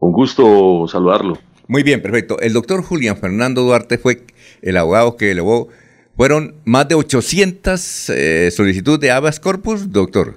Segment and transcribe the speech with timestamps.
[0.00, 1.38] Un gusto saludarlo.
[1.68, 2.40] Muy bien, perfecto.
[2.40, 4.26] El doctor Julián Fernando Duarte fue
[4.62, 5.68] el abogado que elevó.
[6.16, 10.36] Fueron más de 800 eh, solicitudes de habeas corpus, doctor.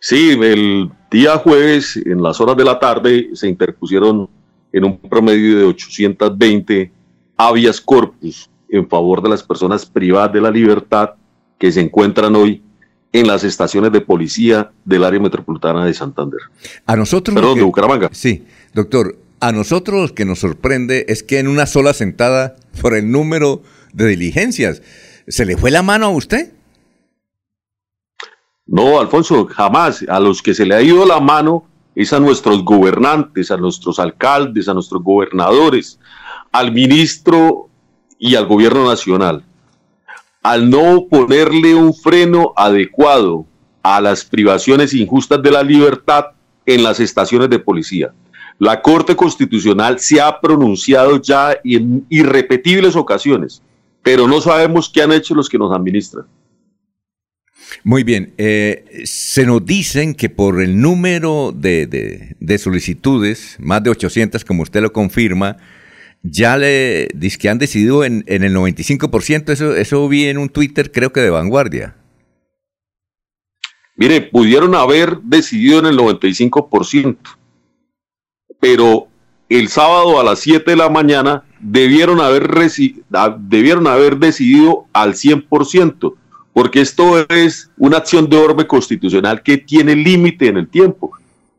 [0.00, 4.28] Sí, el día jueves, en las horas de la tarde, se interpusieron
[4.72, 6.90] en un promedio de 820
[7.36, 11.10] habeas corpus en favor de las personas privadas de la libertad
[11.58, 12.62] que se encuentran hoy
[13.14, 16.40] en las estaciones de policía del área metropolitana de Santander.
[16.84, 17.32] A nosotros.
[17.32, 18.10] Perdón, de Bucaramanga.
[18.12, 18.44] Sí,
[18.74, 19.16] doctor.
[19.38, 23.62] A nosotros lo que nos sorprende es que en una sola sentada, por el número
[23.92, 24.82] de diligencias,
[25.28, 26.52] ¿se le fue la mano a usted?
[28.66, 30.04] No, Alfonso, jamás.
[30.08, 34.00] A los que se le ha ido la mano es a nuestros gobernantes, a nuestros
[34.00, 36.00] alcaldes, a nuestros gobernadores,
[36.50, 37.68] al ministro
[38.18, 39.44] y al gobierno nacional.
[40.44, 43.44] Al no ponerle un freno adecuado
[43.82, 46.26] a las privaciones injustas de la libertad
[46.64, 48.12] en las estaciones de policía.
[48.58, 53.62] La Corte Constitucional se ha pronunciado ya en irrepetibles ocasiones,
[54.02, 56.26] pero no sabemos qué han hecho los que nos administran.
[57.82, 64.44] Muy bien, eh, se nos dicen que por el número de, solicitudes, más de 800
[64.44, 65.56] como usted lo confirma,
[66.24, 70.48] ya le dice que han decidido en, en el 95%, eso, eso vi en un
[70.48, 71.94] Twitter creo que de vanguardia.
[73.96, 77.16] Mire, pudieron haber decidido en el 95%,
[78.58, 79.06] pero
[79.48, 82.50] el sábado a las 7 de la mañana debieron haber,
[83.38, 86.14] debieron haber decidido al 100%
[86.54, 91.10] porque esto es una acción de orden constitucional que tiene límite en el tiempo.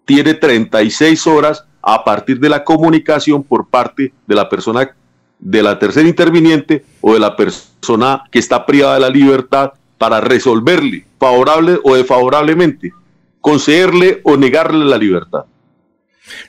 [0.05, 4.95] Tiene 36 horas a partir de la comunicación por parte de la persona,
[5.38, 10.19] de la tercera interviniente o de la persona que está privada de la libertad para
[10.19, 12.92] resolverle, favorable o desfavorablemente,
[13.39, 15.45] concederle o negarle la libertad.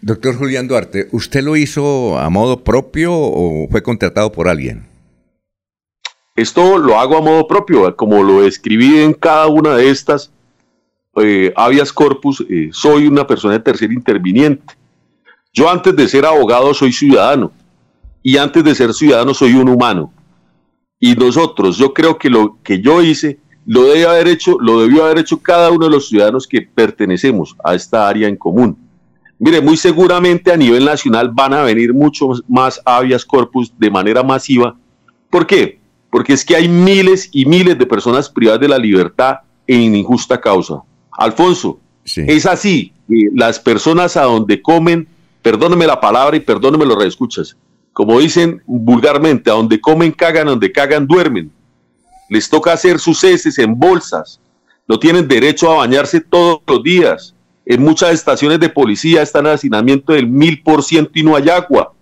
[0.01, 4.87] Doctor Julián Duarte, ¿usted lo hizo a modo propio o fue contratado por alguien?
[6.35, 10.33] Esto lo hago a modo propio, como lo escribí en cada una de estas
[11.17, 14.75] eh, habeas corpus, eh, soy una persona de tercer interviniente.
[15.57, 17.51] Yo antes de ser abogado soy ciudadano
[18.23, 20.13] y antes de ser ciudadano soy un humano.
[21.01, 25.05] Y nosotros, yo creo que lo que yo hice lo debe haber hecho, lo debió
[25.05, 28.79] haber hecho cada uno de los ciudadanos que pertenecemos a esta área en común.
[29.39, 34.23] Mire, muy seguramente a nivel nacional van a venir muchos más habeas corpus de manera
[34.23, 34.77] masiva.
[35.29, 35.81] ¿Por qué?
[36.17, 40.41] porque es que hay miles y miles de personas privadas de la libertad en injusta
[40.41, 40.83] causa.
[41.11, 42.95] Alfonso, es así,
[43.35, 45.07] las personas a donde comen,
[45.47, 47.57] perdóneme la palabra y perdóneme los reescuchas,
[47.93, 51.53] como dicen vulgarmente, a donde comen cagan, a donde cagan duermen.
[52.29, 54.41] Les toca hacer sus heces en bolsas,
[54.89, 57.33] no tienen derecho a bañarse todos los días.
[57.65, 61.49] En muchas estaciones de policía están en hacinamiento del mil por ciento y no hay
[61.49, 61.93] agua.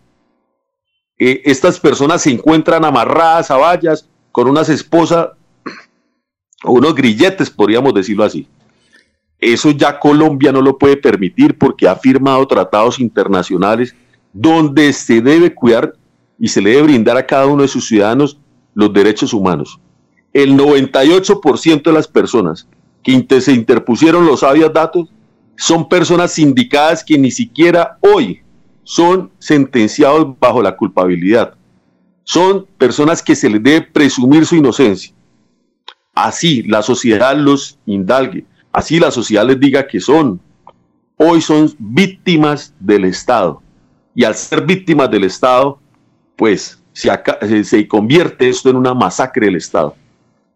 [1.19, 5.33] Eh, estas personas se encuentran amarradas a vallas con unas esposas
[6.65, 8.49] o unos grilletes, podríamos decirlo así.
[9.45, 13.95] Eso ya Colombia no lo puede permitir porque ha firmado tratados internacionales
[14.33, 15.93] donde se debe cuidar
[16.39, 18.41] y se le debe brindar a cada uno de sus ciudadanos
[18.73, 19.79] los derechos humanos.
[20.33, 22.67] El 98% de las personas
[23.03, 25.11] que se interpusieron los sabios datos
[25.57, 28.41] son personas sindicadas que ni siquiera hoy
[28.83, 31.53] son sentenciados bajo la culpabilidad.
[32.23, 35.13] Son personas que se les debe presumir su inocencia.
[36.15, 40.41] Así la sociedad los indalgue, así la sociedad les diga que son.
[41.17, 43.63] Hoy son víctimas del Estado.
[44.15, 45.79] Y al ser víctimas del Estado,
[46.37, 49.97] pues se, se convierte esto en una masacre del Estado.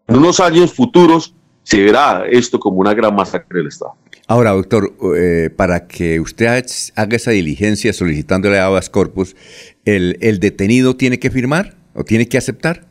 [0.07, 3.93] En unos años futuros se verá esto como una gran masacre del Estado.
[4.27, 6.45] Ahora, doctor, eh, para que usted
[6.95, 9.35] haga esa diligencia solicitándole a Corpus,
[9.85, 12.85] ¿el, detenido tiene que firmar o tiene que aceptar?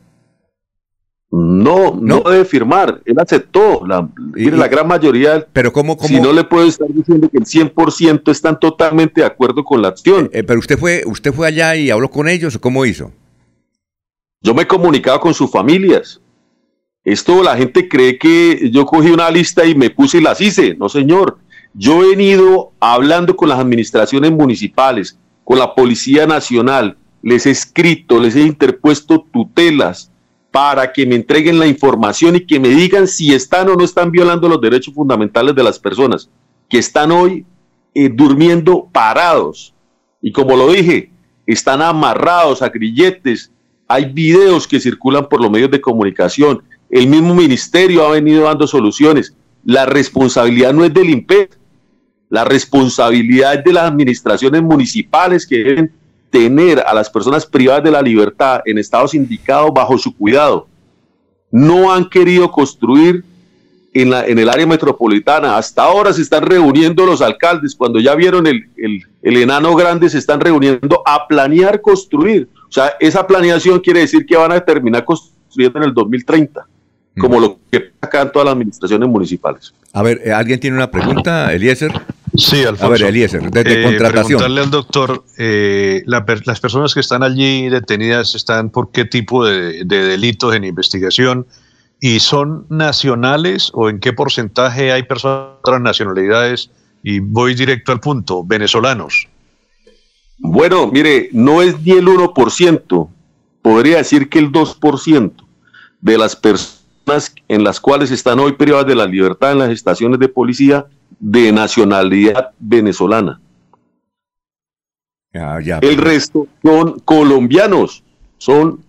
[1.69, 2.99] No, no, debe firmar.
[3.05, 3.85] Él aceptó.
[3.85, 5.45] La, la gran mayoría.
[5.53, 9.63] Pero ¿cómo, Si no le puedo estar diciendo que el 100% están totalmente de acuerdo
[9.63, 10.25] con la acción.
[10.25, 13.11] Eh, eh, pero usted fue, usted fue allá y habló con ellos o cómo hizo?
[14.41, 16.19] Yo me he comunicado con sus familias.
[17.03, 20.75] Esto la gente cree que yo cogí una lista y me puse y las hice.
[20.75, 21.37] No, señor.
[21.75, 28.19] Yo he venido hablando con las administraciones municipales, con la Policía Nacional, les he escrito,
[28.19, 30.11] les he interpuesto tutelas
[30.51, 34.11] para que me entreguen la información y que me digan si están o no están
[34.11, 36.29] violando los derechos fundamentales de las personas
[36.67, 37.45] que están hoy
[37.93, 39.73] eh, durmiendo parados.
[40.21, 41.11] Y como lo dije,
[41.45, 43.51] están amarrados a grilletes.
[43.87, 46.63] Hay videos que circulan por los medios de comunicación.
[46.89, 49.35] El mismo ministerio ha venido dando soluciones.
[49.63, 51.49] La responsabilidad no es del IMPED,
[52.31, 55.91] La responsabilidad de las administraciones municipales que deben
[56.29, 60.67] tener a las personas privadas de la libertad en estados indicados bajo su cuidado.
[61.51, 63.23] No han querido construir
[63.93, 65.57] en, la, en el área metropolitana.
[65.57, 67.75] Hasta ahora se están reuniendo los alcaldes.
[67.75, 72.47] Cuando ya vieron el, el, el enano grande, se están reuniendo a planear construir.
[72.67, 76.67] O sea, esa planeación quiere decir que van a terminar construyendo en el 2030
[77.19, 79.73] como lo que acá todas las administraciones municipales.
[79.93, 81.91] A ver, eh, ¿alguien tiene una pregunta, Eliezer?
[82.39, 82.85] Sí, Alfonso.
[82.85, 84.39] A ver, Eliezer, desde eh, contratación.
[84.39, 89.83] Preguntarle al doctor, eh, las personas que están allí detenidas están por qué tipo de,
[89.83, 91.45] delitos en investigación
[91.99, 96.71] y son nacionales o en qué porcentaje hay personas de otras nacionalidades
[97.03, 99.27] y voy directo al punto, venezolanos.
[100.37, 103.09] Bueno, mire, no es ni el 1%,
[103.61, 105.33] podría decir que el 2%
[106.01, 106.79] de las personas
[107.47, 110.85] en las cuales están hoy privadas de la libertad en las estaciones de policía
[111.19, 113.41] de nacionalidad venezolana.
[115.31, 118.03] El resto son colombianos,
[118.37, 118.83] son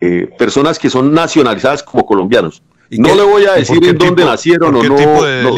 [0.00, 2.62] eh, personas que son nacionalizadas como colombianos.
[2.90, 4.98] No le voy a decir en dónde nacieron o no,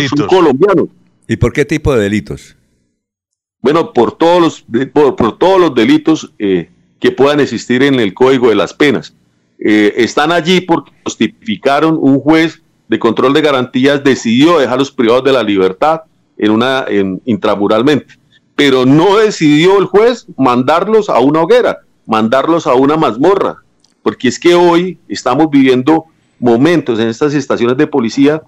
[0.09, 0.89] son colombianos.
[1.27, 2.57] ¿Y por qué tipo de delitos?
[3.61, 8.51] Bueno, por todos los, por, todos los delitos eh, que puedan existir en el Código
[8.51, 9.15] de las Penas.
[9.59, 15.33] Eh, están allí porque justificaron un juez de control de garantías decidió dejarlos privados de
[15.33, 16.03] la libertad
[16.37, 18.15] en una en, intramuralmente,
[18.57, 23.63] pero no decidió el juez mandarlos a una hoguera, mandarlos a una mazmorra,
[24.03, 26.05] porque es que hoy estamos viviendo
[26.39, 28.43] momentos en estas estaciones de policía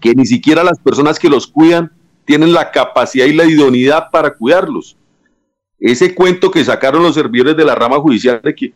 [0.00, 1.90] que ni siquiera las personas que los cuidan
[2.24, 4.96] tienen la capacidad y la idoneidad para cuidarlos.
[5.80, 8.72] Ese cuento que sacaron los servidores de la rama judicial de que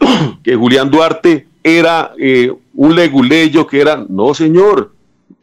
[0.42, 4.94] que Julián Duarte era eh, un leguleyo, que era, no señor,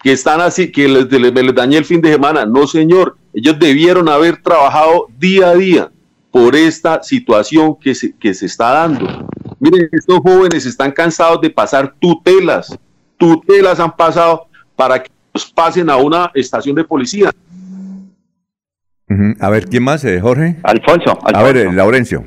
[0.02, 4.08] que están así, que les, les, dañé el fin de semana, no señor, ellos debieron
[4.08, 5.92] haber trabajado día a día
[6.32, 9.28] por esta situación que se, que se está dando.
[9.60, 12.78] Miren, estos jóvenes están cansados de pasar tutelas,
[13.18, 17.32] tutelas han pasado para que los pasen a una estación de policía.
[19.40, 20.58] A ver, ¿quién más, eh, Jorge?
[20.64, 21.38] Alfonso, Alfonso.
[21.38, 22.26] A ver, eh, Laurencio.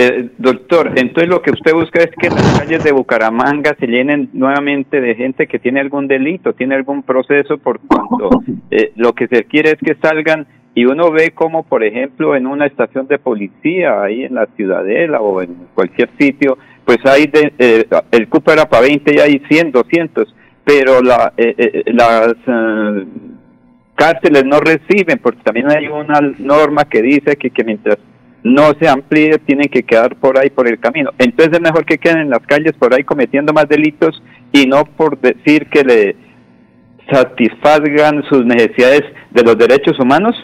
[0.00, 4.30] Eh, doctor, entonces lo que usted busca es que las calles de Bucaramanga se llenen
[4.32, 8.30] nuevamente de gente que tiene algún delito, tiene algún proceso, por cuanto
[8.70, 12.46] eh, lo que se quiere es que salgan y uno ve como, por ejemplo, en
[12.46, 17.52] una estación de policía, ahí en la Ciudadela o en cualquier sitio, pues hay de,
[17.58, 21.32] eh, el cupo era para 20 y hay 100, 200, pero la,
[21.86, 22.34] las
[23.96, 27.98] cárceles no reciben, porque también hay una norma que dice que, que mientras
[28.42, 31.10] no se amplíe, tienen que quedar por ahí por el camino.
[31.18, 34.84] Entonces es mejor que queden en las calles por ahí cometiendo más delitos y no
[34.84, 36.16] por decir que le
[37.10, 40.36] satisfagan sus necesidades de los derechos humanos.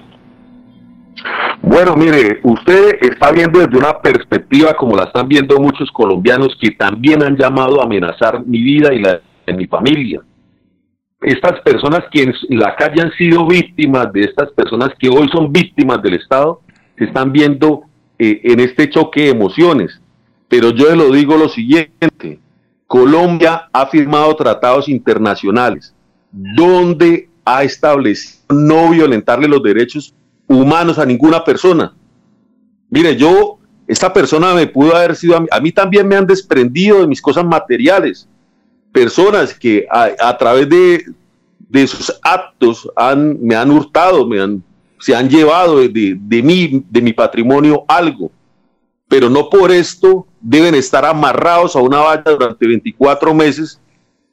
[1.62, 6.72] Bueno, mire, usted está viendo desde una perspectiva como la están viendo muchos colombianos que
[6.72, 10.20] también han llamado a amenazar mi vida y la de mi familia.
[11.20, 15.52] Estas personas que en la calle han sido víctimas de estas personas que hoy son
[15.52, 16.60] víctimas del Estado,
[16.96, 17.84] se están viendo
[18.18, 20.00] eh, en este choque de emociones.
[20.48, 22.38] Pero yo le lo digo lo siguiente,
[22.86, 25.94] Colombia ha firmado tratados internacionales
[26.30, 30.14] donde ha establecido no violentarle los derechos
[30.46, 31.94] humanos a ninguna persona.
[32.90, 36.26] Mire, yo, esta persona me pudo haber sido, a mí, a mí también me han
[36.26, 38.28] desprendido de mis cosas materiales.
[38.92, 41.04] Personas que a, través de,
[41.58, 44.62] de sus actos han, me han hurtado, me han
[45.04, 48.32] se han llevado de, mí, de mi patrimonio algo,
[49.06, 53.78] pero no por esto deben estar amarrados a una valla durante 24 meses,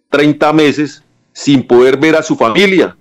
[0.07, 2.95] 30 meses, sin poder ver a su familia.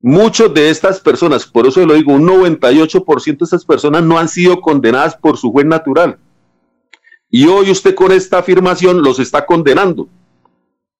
[0.00, 4.28] Muchos de estas personas, por eso lo digo, un 98% de estas personas no han
[4.28, 6.18] sido condenadas por su juez natural.
[7.30, 10.08] Y hoy usted con esta afirmación los está condenando.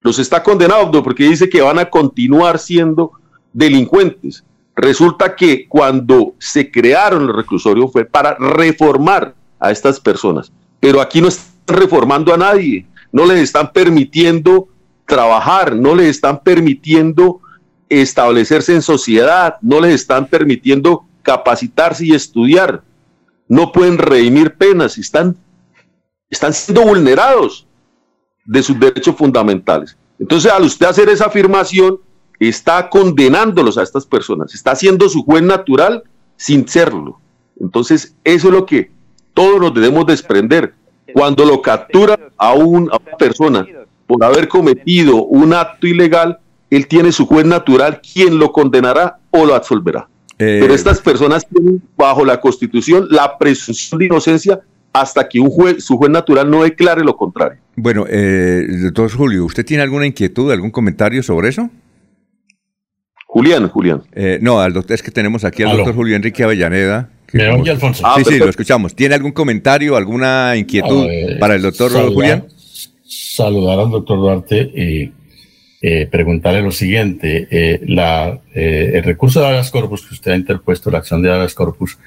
[0.01, 3.11] Los está condenando porque dice que van a continuar siendo
[3.53, 4.45] delincuentes.
[4.77, 11.23] Resulta que cuando se crearon los reclusorios fue para reformar a estas personas, pero aquí
[11.23, 14.69] no están reformando a nadie, no les están permitiendo
[15.07, 17.41] trabajar, no les están permitiendo
[17.89, 22.83] establecerse en sociedad, no les están permitiendo capacitarse y estudiar,
[23.49, 25.37] no pueden redimir penas, están,
[26.29, 27.67] están siendo vulnerados
[28.45, 29.97] de sus derechos fundamentales.
[30.19, 31.99] Entonces, al usted hacer esa afirmación,
[32.39, 36.05] está condenándolos a estas personas, está haciendo su juez natural
[36.37, 37.21] sin serlo.
[37.61, 38.91] Entonces, eso es lo que
[39.35, 40.75] todos nos debemos desprender.
[41.13, 43.67] Cuando lo captura a, una persona
[44.07, 46.39] por haber cometido un acto ilegal,
[46.69, 50.09] él tiene su juez natural quien lo condenará o lo absolverá.
[50.39, 54.61] Eh, Pero estas personas tienen bajo la Constitución la presunción de inocencia
[54.93, 57.59] hasta que un juez, su juez natural no declare lo contrario.
[57.77, 61.71] Bueno, eh, doctor Julio, ¿usted tiene alguna inquietud, algún comentario sobre eso?
[63.37, 64.03] Julián, Julián.
[64.15, 67.11] Eh, no, al doctor, es que tenemos aquí al doctor Julio Enrique Avellaneda.
[67.35, 68.03] Me oye, Alfonso.
[68.17, 68.97] sí, sí, lo escuchamos.
[68.97, 71.07] ¿Tiene algún comentario, alguna inquietud
[71.39, 72.47] para el doctor Julián?
[73.05, 75.13] Saludar al doctor Duarte y
[75.83, 77.47] eh, preguntarle lo siguiente.
[77.51, 81.31] Eh, la, eh, el recurso de habeas corpus que usted ha interpuesto, la acción de
[81.31, 81.99] habeas corpus,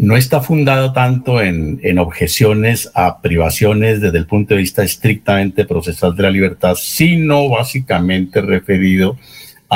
[0.00, 5.64] no está fundado tanto en, en, objeciones a privaciones desde el punto de vista estrictamente
[5.64, 9.16] procesal de la libertad, sino básicamente referido a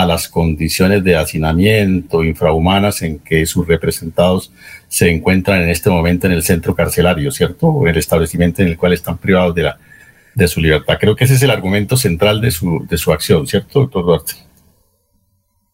[0.04, 4.52] las condiciones de hacinamiento infrahumanas en que sus representados
[4.88, 7.68] se encuentran en este momento en el centro carcelario, ¿cierto?
[7.68, 9.78] O el establecimiento en el cual están privados de la,
[10.34, 10.96] de su libertad.
[10.98, 14.32] Creo que ese es el argumento central de su, de su acción, ¿cierto, doctor Duarte?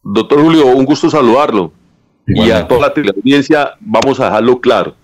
[0.03, 1.73] Doctor Julio, un gusto saludarlo.
[2.27, 4.95] Y a toda la teleaudiencia vamos a dejarlo claro.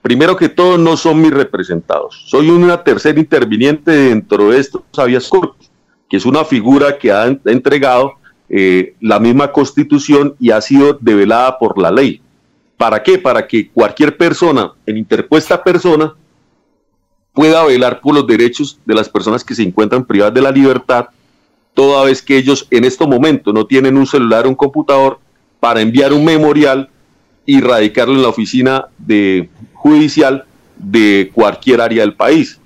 [0.00, 2.24] Primero que todo, no son mis representados.
[2.26, 5.70] Soy una tercera interviniente dentro de estos habeas corpus,
[6.08, 8.14] que es una figura que ha entregado
[8.54, 12.20] eh, la misma constitución y ha sido develada por la ley.
[12.76, 13.16] ¿Para qué?
[13.16, 16.12] Para que cualquier persona, en interpuesta persona,
[17.32, 21.06] pueda velar por los derechos de las personas que se encuentran privadas de la libertad,
[21.72, 25.18] toda vez que ellos en este momento no tienen un celular o un computador
[25.58, 26.90] para enviar un memorial
[27.46, 30.44] y radicarlo en la oficina de, judicial
[30.76, 32.60] de cualquier área del país.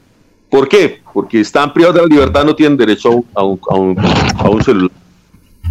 [0.50, 1.00] ¿Por qué?
[1.14, 3.61] Porque están privados de la libertad, no tienen derecho a un,
[4.37, 5.06] a un celular.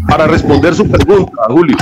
[0.07, 1.77] Para responder su pregunta, Julio,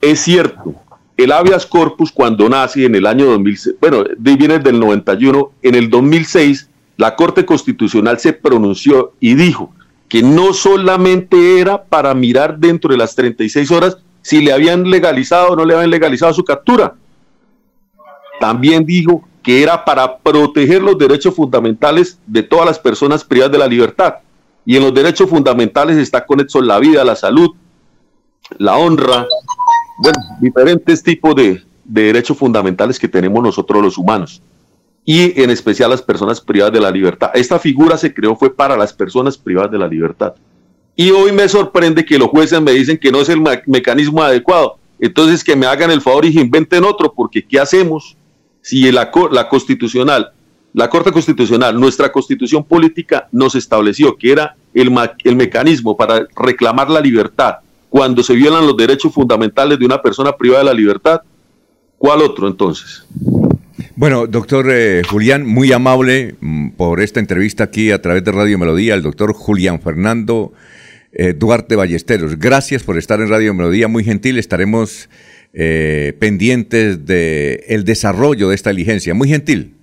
[0.00, 0.74] es cierto,
[1.16, 5.90] el habeas corpus cuando nace en el año 2006, bueno, viene del 91, en el
[5.90, 9.72] 2006 la Corte Constitucional se pronunció y dijo
[10.08, 15.48] que no solamente era para mirar dentro de las 36 horas si le habían legalizado
[15.52, 16.94] o no le habían legalizado su captura.
[18.40, 23.58] También dijo que era para proteger los derechos fundamentales de todas las personas privadas de
[23.58, 24.16] la libertad.
[24.66, 27.54] Y en los derechos fundamentales está conexo la vida, la salud,
[28.58, 29.26] la honra,
[29.98, 34.42] bueno, diferentes tipos de, derechos fundamentales que tenemos nosotros los humanos
[35.04, 37.30] y en especial las personas privadas de la libertad.
[37.32, 40.34] Esta figura se creó fue para las personas privadas de la libertad.
[40.96, 44.78] Y hoy me sorprende que los jueces me dicen que no es el mecanismo adecuado.
[44.98, 48.16] Entonces que me hagan el favor y inventen otro, porque ¿qué hacemos
[48.62, 50.32] si la, la constitucional,
[50.76, 54.90] la Corte Constitucional, nuestra constitución política nos estableció que era el,
[55.34, 60.64] mecanismo para reclamar la libertad cuando se violan los derechos fundamentales de una persona privada
[60.64, 61.22] de la libertad,
[61.96, 63.06] ¿cuál otro entonces?
[63.94, 68.58] Bueno, doctor eh, Julián, muy amable mm, por esta entrevista aquí a través de Radio
[68.58, 70.52] Melodía, el doctor Julián Fernando
[71.12, 72.38] eh, Duarte Ballesteros.
[72.38, 75.08] Gracias por estar en Radio Melodía, muy gentil, estaremos
[75.54, 79.75] eh, pendientes del el desarrollo de esta diligencia, muy gentil.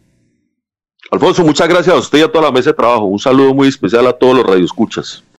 [1.11, 3.05] Alfonso, muchas gracias a usted y a toda la mesa de trabajo.
[3.05, 5.23] Un saludo muy especial a todos los radioescuchas.